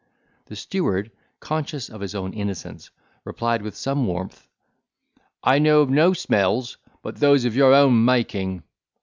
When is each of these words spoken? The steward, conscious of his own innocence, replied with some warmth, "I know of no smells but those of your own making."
The 0.47 0.55
steward, 0.55 1.11
conscious 1.39 1.87
of 1.87 2.01
his 2.01 2.15
own 2.15 2.33
innocence, 2.33 2.89
replied 3.23 3.61
with 3.61 3.75
some 3.75 4.07
warmth, 4.07 4.47
"I 5.43 5.59
know 5.59 5.81
of 5.81 5.91
no 5.91 6.11
smells 6.13 6.77
but 7.03 7.17
those 7.17 7.45
of 7.45 7.55
your 7.55 7.75
own 7.75 8.03
making." 8.03 8.63